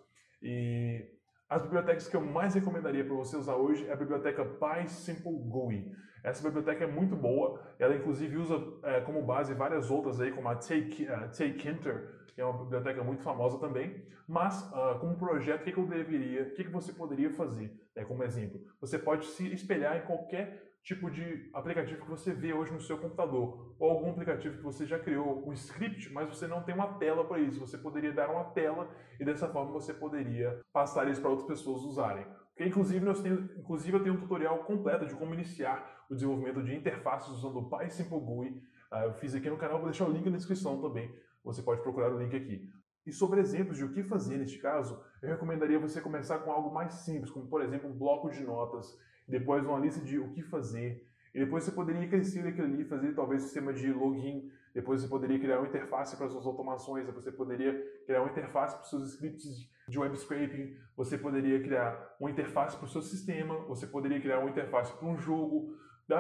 E 0.41 1.19
as 1.51 1.61
bibliotecas 1.63 2.07
que 2.07 2.15
eu 2.15 2.21
mais 2.21 2.55
recomendaria 2.55 3.03
para 3.03 3.13
você 3.13 3.35
usar 3.35 3.57
hoje 3.57 3.85
é 3.85 3.91
a 3.91 3.95
biblioteca 3.97 4.45
PySimple 4.45 5.37
GUI. 5.37 5.91
Essa 6.23 6.41
biblioteca 6.41 6.85
é 6.85 6.87
muito 6.87 7.13
boa, 7.13 7.61
ela 7.77 7.93
inclusive 7.93 8.37
usa 8.37 8.55
é, 8.83 9.01
como 9.01 9.21
base 9.21 9.53
várias 9.53 9.91
outras 9.91 10.21
aí, 10.21 10.31
como 10.31 10.47
a 10.47 10.55
Take, 10.55 11.03
uh, 11.03 12.25
que 12.27 12.39
é 12.39 12.45
uma 12.45 12.57
biblioteca 12.57 13.03
muito 13.03 13.21
famosa 13.21 13.59
também. 13.59 14.01
Mas, 14.25 14.63
uh, 14.71 14.97
como 15.01 15.17
projeto, 15.17 15.59
o 15.59 15.63
que, 15.65 15.77
eu 15.77 15.85
deveria, 15.85 16.43
o 16.43 16.51
que, 16.51 16.63
que 16.63 16.69
você 16.71 16.93
poderia 16.93 17.29
fazer, 17.31 17.69
né, 17.93 18.05
como 18.05 18.23
exemplo? 18.23 18.61
Você 18.79 18.97
pode 18.97 19.25
se 19.25 19.51
espelhar 19.51 19.97
em 19.97 20.05
qualquer 20.05 20.70
tipo 20.83 21.09
de 21.11 21.49
aplicativo 21.53 22.01
que 22.01 22.09
você 22.09 22.33
vê 22.33 22.53
hoje 22.53 22.73
no 22.73 22.81
seu 22.81 22.97
computador, 22.97 23.75
ou 23.77 23.89
algum 23.89 24.11
aplicativo 24.11 24.57
que 24.57 24.63
você 24.63 24.85
já 24.85 24.97
criou 24.97 25.47
um 25.47 25.53
script, 25.53 26.11
mas 26.11 26.27
você 26.27 26.47
não 26.47 26.63
tem 26.63 26.73
uma 26.73 26.93
tela 26.97 27.23
para 27.25 27.39
isso. 27.39 27.59
Você 27.59 27.77
poderia 27.77 28.11
dar 28.11 28.29
uma 28.29 28.45
tela 28.45 28.89
e 29.19 29.25
dessa 29.25 29.47
forma 29.47 29.71
você 29.71 29.93
poderia 29.93 30.59
passar 30.73 31.07
isso 31.09 31.21
para 31.21 31.29
outras 31.29 31.47
pessoas 31.47 31.83
usarem. 31.83 32.25
Porque, 32.47 32.65
inclusive, 32.65 33.03
nós 33.05 33.21
temos, 33.21 33.55
inclusive 33.57 33.97
eu 33.97 34.03
tenho 34.03 34.15
um 34.15 34.19
tutorial 34.19 34.59
completo 34.63 35.05
de 35.05 35.15
como 35.15 35.33
iniciar 35.33 36.05
o 36.09 36.15
desenvolvimento 36.15 36.61
de 36.63 36.75
interfaces 36.75 37.29
usando 37.29 37.59
o 37.59 37.69
PySimple 37.69 38.19
GUI. 38.19 38.49
Uh, 38.91 39.05
eu 39.05 39.13
fiz 39.13 39.33
aqui 39.33 39.49
no 39.49 39.57
canal, 39.57 39.77
vou 39.77 39.89
deixar 39.89 40.05
o 40.05 40.11
link 40.11 40.29
na 40.29 40.37
descrição 40.37 40.81
também. 40.81 41.13
Você 41.43 41.61
pode 41.61 41.81
procurar 41.81 42.13
o 42.13 42.19
link 42.19 42.35
aqui. 42.35 42.69
E 43.05 43.11
sobre 43.11 43.39
exemplos 43.39 43.77
de 43.77 43.85
o 43.85 43.91
que 43.91 44.03
fazer 44.03 44.37
neste 44.37 44.59
caso, 44.59 45.01
eu 45.21 45.29
recomendaria 45.29 45.79
você 45.79 46.01
começar 46.01 46.39
com 46.39 46.51
algo 46.51 46.71
mais 46.71 46.93
simples, 46.93 47.31
como 47.31 47.47
por 47.47 47.61
exemplo 47.61 47.89
um 47.89 47.97
bloco 47.97 48.29
de 48.29 48.43
notas 48.43 48.95
depois 49.31 49.65
uma 49.65 49.79
lista 49.79 50.01
de 50.01 50.19
o 50.19 50.29
que 50.29 50.43
fazer, 50.43 51.07
e 51.33 51.39
depois 51.39 51.63
você 51.63 51.71
poderia 51.71 52.07
crescer 52.07 52.45
aquilo 52.45 52.67
ali, 52.67 52.83
fazer 52.83 53.15
talvez 53.15 53.41
um 53.41 53.45
sistema 53.45 53.73
de 53.73 53.91
login, 53.91 54.51
depois 54.73 55.01
você 55.01 55.07
poderia 55.07 55.39
criar 55.39 55.59
uma 55.59 55.67
interface 55.67 56.15
para 56.15 56.25
as 56.25 56.31
suas 56.33 56.45
automações, 56.45 57.07
você 57.07 57.31
poderia 57.31 57.73
criar 58.05 58.21
uma 58.21 58.31
interface 58.31 58.75
para 58.75 58.83
os 58.83 58.89
seus 58.89 59.13
scripts 59.13 59.69
de 59.87 59.99
web 59.99 60.15
scraping, 60.17 60.75
você 60.95 61.17
poderia 61.17 61.61
criar 61.61 62.15
uma 62.19 62.29
interface 62.29 62.75
para 62.75 62.85
o 62.85 62.89
seu 62.89 63.01
sistema, 63.01 63.57
você 63.65 63.87
poderia 63.87 64.19
criar 64.19 64.39
uma 64.39 64.49
interface 64.49 64.93
para 64.97 65.07
um 65.07 65.17
jogo. 65.17 65.75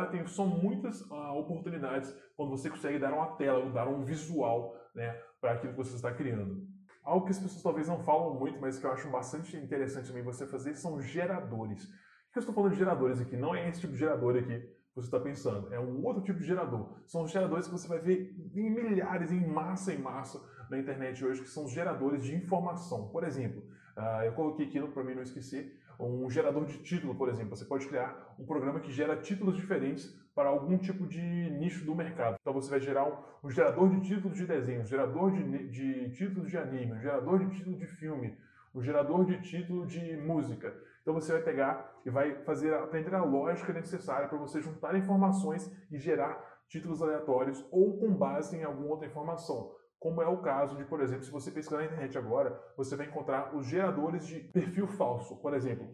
Tem, 0.09 0.25
são 0.27 0.47
muitas 0.47 1.01
uh, 1.01 1.37
oportunidades 1.37 2.15
quando 2.37 2.51
você 2.51 2.69
consegue 2.69 2.97
dar 2.97 3.13
uma 3.13 3.35
tela, 3.35 3.69
dar 3.71 3.89
um 3.89 4.05
visual 4.05 4.73
né, 4.95 5.13
para 5.41 5.51
aquilo 5.51 5.73
que 5.73 5.77
você 5.77 5.95
está 5.95 6.13
criando. 6.13 6.65
Algo 7.03 7.25
que 7.25 7.31
as 7.31 7.39
pessoas 7.39 7.63
talvez 7.63 7.87
não 7.87 7.99
falam 8.03 8.39
muito, 8.39 8.59
mas 8.61 8.79
que 8.79 8.85
eu 8.85 8.91
acho 8.91 9.09
bastante 9.09 9.57
interessante 9.57 10.07
também 10.07 10.23
você 10.23 10.45
fazer 10.45 10.75
são 10.75 11.01
geradores. 11.01 11.89
Que 12.31 12.39
eu 12.39 12.41
estou 12.41 12.55
falando 12.55 12.71
de 12.71 12.79
geradores 12.79 13.19
aqui? 13.19 13.35
Não 13.35 13.53
é 13.53 13.67
esse 13.67 13.81
tipo 13.81 13.91
de 13.91 13.99
gerador 13.99 14.37
aqui 14.37 14.59
que 14.59 14.95
você 14.95 15.07
está 15.07 15.19
pensando. 15.19 15.73
É 15.73 15.79
um 15.79 16.01
outro 16.05 16.23
tipo 16.23 16.39
de 16.39 16.45
gerador. 16.45 16.95
São 17.05 17.23
os 17.23 17.31
geradores 17.31 17.65
que 17.65 17.73
você 17.73 17.87
vai 17.89 17.99
ver 17.99 18.33
em 18.55 18.69
milhares, 18.69 19.33
em 19.33 19.45
massa, 19.45 19.93
em 19.93 19.97
massa 19.97 20.41
na 20.69 20.79
internet 20.79 21.23
hoje, 21.25 21.41
que 21.41 21.49
são 21.49 21.65
os 21.65 21.71
geradores 21.73 22.23
de 22.23 22.33
informação. 22.33 23.09
Por 23.09 23.25
exemplo, 23.25 23.61
uh, 23.97 24.23
eu 24.23 24.31
coloquei 24.31 24.65
aqui 24.65 24.79
para 24.79 25.03
mim 25.03 25.13
não 25.13 25.23
esquecer, 25.23 25.77
um 25.99 26.29
gerador 26.29 26.65
de 26.65 26.77
título, 26.81 27.15
por 27.15 27.27
exemplo. 27.27 27.53
Você 27.53 27.65
pode 27.65 27.85
criar 27.85 28.33
um 28.39 28.45
programa 28.45 28.79
que 28.79 28.93
gera 28.93 29.17
títulos 29.17 29.57
diferentes 29.57 30.17
para 30.33 30.47
algum 30.47 30.77
tipo 30.77 31.05
de 31.05 31.21
nicho 31.59 31.83
do 31.83 31.93
mercado. 31.93 32.37
Então 32.39 32.53
você 32.53 32.69
vai 32.69 32.79
gerar 32.79 33.05
um, 33.05 33.47
um 33.47 33.51
gerador 33.51 33.89
de 33.89 33.99
títulos 34.07 34.37
de 34.37 34.45
desenho, 34.45 34.81
um 34.81 34.85
gerador 34.85 35.31
de, 35.31 35.67
de 35.67 36.11
títulos 36.11 36.49
de 36.49 36.57
anime, 36.57 36.93
um 36.93 37.01
gerador 37.01 37.39
de 37.39 37.57
título 37.57 37.77
de 37.77 37.87
filme, 37.87 38.37
um 38.73 38.81
gerador 38.81 39.25
de 39.25 39.41
título 39.41 39.85
de 39.85 40.15
música. 40.15 40.73
Então 41.01 41.13
você 41.13 41.31
vai 41.31 41.41
pegar 41.41 41.91
e 42.05 42.09
vai 42.09 42.43
fazer 42.43 42.73
aprender 42.73 43.13
a 43.15 43.23
lógica 43.23 43.73
necessária 43.73 44.27
para 44.27 44.37
você 44.37 44.61
juntar 44.61 44.95
informações 44.95 45.71
e 45.91 45.97
gerar 45.97 46.61
títulos 46.67 47.01
aleatórios 47.01 47.65
ou 47.71 47.97
com 47.99 48.13
base 48.13 48.55
em 48.55 48.63
alguma 48.63 48.89
outra 48.89 49.07
informação. 49.07 49.75
Como 49.99 50.21
é 50.21 50.27
o 50.27 50.41
caso 50.41 50.75
de, 50.75 50.85
por 50.85 51.01
exemplo, 51.01 51.23
se 51.23 51.31
você 51.31 51.51
pesquisar 51.51 51.77
na 51.77 51.85
internet 51.85 52.17
agora, 52.17 52.59
você 52.75 52.95
vai 52.95 53.07
encontrar 53.07 53.55
os 53.55 53.67
geradores 53.67 54.25
de 54.25 54.39
perfil 54.39 54.87
falso. 54.87 55.35
Por 55.41 55.53
exemplo, 55.53 55.93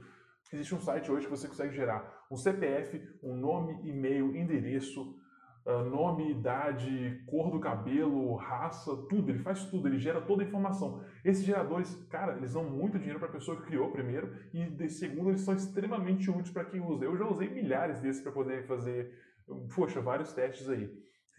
existe 0.53 0.75
um 0.75 0.79
site 0.79 1.11
hoje 1.11 1.25
que 1.25 1.31
você 1.31 1.47
consegue 1.47 1.73
gerar 1.73 2.25
um 2.31 2.37
CPF, 2.37 3.01
um 3.21 3.35
nome, 3.35 3.81
e-mail, 3.83 4.35
endereço, 4.35 5.17
nome, 5.89 6.31
idade, 6.31 7.21
cor 7.25 7.51
do 7.51 7.59
cabelo, 7.59 8.36
raça, 8.36 8.95
tudo. 9.09 9.29
Ele 9.29 9.39
faz 9.39 9.65
tudo, 9.65 9.88
ele 9.88 10.00
gera 10.00 10.21
toda 10.21 10.41
a 10.41 10.45
informação. 10.45 11.03
Esses 11.25 11.43
geradores, 11.43 11.93
cara, 12.09 12.38
eles 12.38 12.53
dão 12.53 12.63
muito 12.63 12.97
dinheiro 12.97 13.19
para 13.19 13.27
a 13.27 13.31
pessoa 13.31 13.57
que 13.57 13.67
criou 13.67 13.91
primeiro 13.91 14.33
e 14.53 14.65
de 14.65 14.89
segundo 14.89 15.29
eles 15.29 15.41
são 15.41 15.53
extremamente 15.53 16.29
úteis 16.29 16.51
para 16.51 16.65
quem 16.65 16.79
usa. 16.79 17.03
Eu 17.03 17.17
já 17.17 17.25
usei 17.25 17.50
milhares 17.50 18.00
desses 18.00 18.21
para 18.21 18.31
poder 18.31 18.65
fazer, 18.65 19.12
poxa, 19.75 20.00
vários 20.00 20.31
testes 20.31 20.69
aí. 20.69 20.89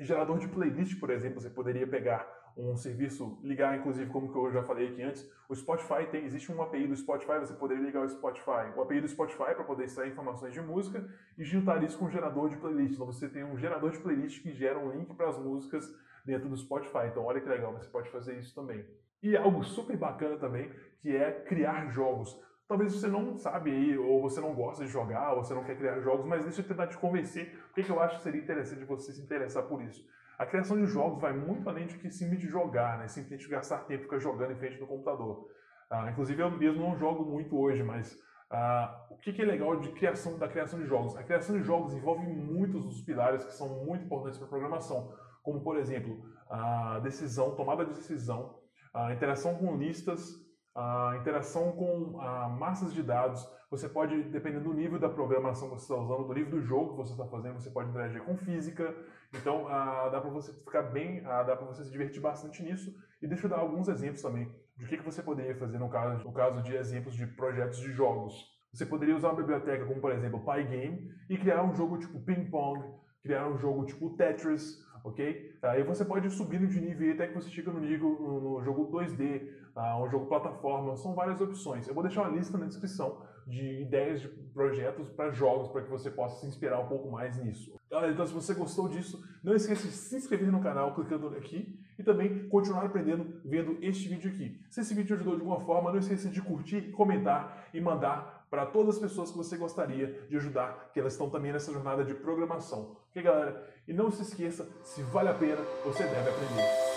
Gerador 0.00 0.38
de 0.38 0.48
playlist, 0.48 1.00
por 1.00 1.10
exemplo, 1.10 1.40
você 1.40 1.50
poderia 1.50 1.86
pegar 1.86 2.24
um 2.58 2.76
serviço, 2.76 3.38
ligar 3.42 3.78
inclusive 3.78 4.10
como 4.10 4.34
eu 4.34 4.52
já 4.52 4.62
falei 4.62 4.88
aqui 4.88 5.02
antes, 5.02 5.30
o 5.48 5.54
Spotify 5.54 6.06
tem, 6.10 6.24
existe 6.24 6.50
uma 6.50 6.64
API 6.64 6.88
do 6.88 6.96
Spotify, 6.96 7.38
você 7.38 7.54
poderia 7.54 7.84
ligar 7.84 8.04
o 8.04 8.08
Spotify, 8.08 8.72
o 8.76 8.82
API 8.82 9.00
do 9.00 9.08
Spotify 9.08 9.54
para 9.54 9.64
poder 9.64 9.84
extrair 9.84 10.10
informações 10.10 10.52
de 10.52 10.60
música 10.60 11.08
e 11.38 11.44
juntar 11.44 11.82
isso 11.84 11.96
com 11.96 12.06
um 12.06 12.10
gerador 12.10 12.48
de 12.48 12.56
playlist. 12.56 12.94
Então 12.94 13.06
você 13.06 13.28
tem 13.28 13.44
um 13.44 13.56
gerador 13.56 13.92
de 13.92 13.98
playlist 13.98 14.42
que 14.42 14.52
gera 14.52 14.78
um 14.78 14.90
link 14.90 15.14
para 15.14 15.28
as 15.28 15.38
músicas 15.38 15.88
dentro 16.24 16.48
do 16.48 16.56
Spotify. 16.56 17.06
Então 17.06 17.24
olha 17.24 17.40
que 17.40 17.48
legal, 17.48 17.72
você 17.72 17.88
pode 17.88 18.10
fazer 18.10 18.36
isso 18.38 18.54
também. 18.54 18.84
E 19.22 19.36
algo 19.36 19.64
super 19.64 19.96
bacana 19.96 20.36
também, 20.36 20.70
que 21.00 21.16
é 21.16 21.30
criar 21.30 21.90
jogos. 21.90 22.38
Talvez 22.66 22.92
você 22.92 23.06
não 23.06 23.38
sabe 23.38 23.70
aí, 23.70 23.96
ou 23.96 24.20
você 24.20 24.40
não 24.40 24.54
gosta 24.54 24.84
de 24.84 24.90
jogar, 24.90 25.32
ou 25.32 25.42
você 25.42 25.54
não 25.54 25.64
quer 25.64 25.76
criar 25.76 26.00
jogos, 26.00 26.26
mas 26.26 26.44
deixa 26.44 26.60
eu 26.60 26.66
tentar 26.66 26.86
te 26.88 26.98
convencer 26.98 27.58
porque 27.72 27.90
eu 27.90 27.98
acho 28.00 28.16
que 28.16 28.22
seria 28.22 28.42
interessante 28.42 28.84
você 28.84 29.12
se 29.12 29.22
interessar 29.22 29.62
por 29.62 29.82
isso. 29.82 30.04
A 30.38 30.46
criação 30.46 30.76
de 30.76 30.86
jogos 30.86 31.20
vai 31.20 31.32
muito 31.32 31.68
além 31.68 31.86
de 31.86 31.98
que 31.98 32.08
simplesmente 32.10 32.46
jogar, 32.46 32.98
né? 32.98 33.08
simplesmente 33.08 33.48
gastar 33.48 33.78
tempo 33.78 34.04
ficar 34.04 34.20
jogando 34.20 34.52
em 34.52 34.56
frente 34.56 34.78
do 34.78 34.86
computador. 34.86 35.48
Ah, 35.90 36.10
inclusive 36.10 36.40
eu 36.40 36.50
mesmo 36.50 36.80
não 36.80 36.96
jogo 36.96 37.24
muito 37.24 37.58
hoje, 37.58 37.82
mas 37.82 38.16
ah, 38.48 39.06
o 39.10 39.16
que, 39.16 39.32
que, 39.32 39.42
é 39.42 39.44
legal 39.44 39.80
de 39.80 39.90
criação, 39.90 40.38
da 40.38 40.48
criação 40.48 40.78
de 40.78 40.86
jogos? 40.86 41.16
A 41.16 41.24
criação 41.24 41.56
de 41.58 41.64
jogos 41.64 41.92
envolve 41.92 42.24
muitos 42.24 42.84
dos 42.84 43.02
pilares 43.02 43.44
que 43.44 43.52
são 43.52 43.84
muito 43.84 44.04
importantes 44.04 44.38
para 44.38 44.46
a 44.46 44.50
programação, 44.50 45.12
como 45.42 45.60
por 45.60 45.76
exemplo 45.76 46.24
a 46.48 47.00
decisão, 47.00 47.56
tomada 47.56 47.84
de 47.84 47.94
decisão, 47.94 48.60
a 48.94 49.12
interação 49.12 49.56
com 49.56 49.76
listas, 49.76 50.36
a 50.78 51.16
interação 51.16 51.72
com 51.72 52.20
a 52.20 52.48
massas 52.48 52.94
de 52.94 53.02
dados. 53.02 53.44
Você 53.68 53.88
pode, 53.88 54.22
dependendo 54.24 54.64
do 54.70 54.72
nível 54.72 54.98
da 54.98 55.08
programação 55.08 55.68
que 55.68 55.74
você 55.74 55.92
está 55.92 55.96
usando, 55.96 56.28
do 56.28 56.32
nível 56.32 56.52
do 56.52 56.60
jogo 56.60 56.92
que 56.92 56.96
você 56.98 57.12
está 57.12 57.26
fazendo, 57.26 57.58
você 57.58 57.68
pode 57.68 57.90
interagir 57.90 58.22
com 58.22 58.36
física. 58.36 58.94
Então, 59.34 59.66
ah, 59.68 60.08
dá 60.08 60.20
para 60.20 60.30
você 60.30 60.52
ficar 60.52 60.82
bem, 60.82 61.20
ah, 61.26 61.42
dá 61.42 61.56
para 61.56 61.66
você 61.66 61.84
se 61.84 61.90
divertir 61.90 62.20
bastante 62.20 62.62
nisso. 62.62 62.94
E 63.20 63.26
deixa 63.26 63.46
eu 63.46 63.50
dar 63.50 63.58
alguns 63.58 63.88
exemplos 63.88 64.22
também 64.22 64.48
de 64.76 64.84
o 64.84 64.88
que, 64.88 64.98
que 64.98 65.04
você 65.04 65.20
poderia 65.20 65.56
fazer 65.56 65.78
no 65.78 65.90
caso, 65.90 66.24
no 66.24 66.32
caso 66.32 66.62
de 66.62 66.76
exemplos 66.76 67.16
de 67.16 67.26
projetos 67.26 67.80
de 67.80 67.90
jogos. 67.90 68.56
Você 68.72 68.86
poderia 68.86 69.16
usar 69.16 69.30
uma 69.30 69.36
biblioteca 69.36 69.84
como, 69.84 70.00
por 70.00 70.12
exemplo, 70.12 70.44
Pygame 70.44 71.10
e 71.28 71.36
criar 71.36 71.64
um 71.64 71.74
jogo 71.74 71.98
tipo 71.98 72.20
Ping 72.20 72.44
Pong, 72.44 72.84
criar 73.20 73.48
um 73.48 73.58
jogo 73.58 73.84
tipo 73.84 74.10
Tetris, 74.10 74.78
ok? 75.04 75.56
Aí 75.62 75.82
você 75.82 76.04
pode 76.04 76.26
ir 76.26 76.30
subindo 76.30 76.66
de 76.66 76.80
nível 76.80 77.12
até 77.12 77.26
que 77.26 77.34
você 77.34 77.48
chega 77.50 77.72
no 77.72 77.80
nível 77.80 78.10
no, 78.10 78.62
jogo 78.62 78.90
2D, 78.90 79.48
uh, 79.78 80.02
um 80.02 80.10
jogo 80.10 80.26
plataforma, 80.26 80.96
são 80.96 81.14
várias 81.14 81.40
opções. 81.40 81.86
Eu 81.86 81.94
vou 81.94 82.02
deixar 82.02 82.22
uma 82.22 82.36
lista 82.36 82.58
na 82.58 82.66
descrição 82.66 83.22
de 83.46 83.80
ideias 83.80 84.20
de 84.20 84.28
projetos 84.28 85.08
para 85.08 85.30
jogos 85.30 85.68
para 85.68 85.82
que 85.82 85.90
você 85.90 86.10
possa 86.10 86.40
se 86.40 86.46
inspirar 86.46 86.80
um 86.80 86.88
pouco 86.88 87.10
mais 87.10 87.42
nisso. 87.42 87.74
Então, 87.86 88.26
se 88.26 88.34
você 88.34 88.52
gostou 88.52 88.88
disso, 88.88 89.24
não 89.42 89.54
esqueça 89.54 89.86
de 89.86 89.94
se 89.94 90.16
inscrever 90.16 90.52
no 90.52 90.60
canal 90.60 90.94
clicando 90.94 91.28
aqui 91.28 91.80
e 91.98 92.02
também 92.02 92.46
continuar 92.48 92.84
aprendendo 92.84 93.40
vendo 93.44 93.78
este 93.80 94.08
vídeo 94.08 94.30
aqui. 94.30 94.60
Se 94.68 94.80
esse 94.80 94.92
vídeo 94.92 95.14
ajudou 95.16 95.36
de 95.36 95.40
alguma 95.40 95.60
forma, 95.60 95.90
não 95.90 95.98
esqueça 95.98 96.28
de 96.28 96.42
curtir, 96.42 96.90
comentar 96.90 97.68
e 97.72 97.80
mandar 97.80 98.46
para 98.50 98.66
todas 98.66 98.96
as 98.96 99.00
pessoas 99.00 99.30
que 99.30 99.36
você 99.36 99.56
gostaria 99.56 100.26
de 100.28 100.36
ajudar, 100.36 100.90
que 100.92 101.00
elas 101.00 101.14
estão 101.14 101.30
também 101.30 101.52
nessa 101.52 101.72
jornada 101.72 102.04
de 102.04 102.14
programação. 102.14 102.96
Ok, 103.10 103.22
galera? 103.22 103.66
E 103.86 103.92
não 103.92 104.10
se 104.10 104.22
esqueça, 104.22 104.68
se 104.82 105.02
vale 105.02 105.28
a 105.28 105.34
pena, 105.34 105.62
você 105.84 106.02
deve 106.02 106.28
aprender. 106.30 106.87